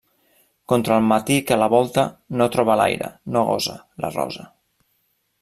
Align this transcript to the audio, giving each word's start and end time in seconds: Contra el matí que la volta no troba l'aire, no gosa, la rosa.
Contra 0.71 0.95
el 1.01 1.03
matí 1.09 1.37
que 1.49 1.57
la 1.63 1.67
volta 1.73 2.07
no 2.41 2.49
troba 2.57 2.79
l'aire, 2.81 3.11
no 3.37 3.45
gosa, 3.53 3.77
la 4.07 4.13
rosa. 4.19 4.49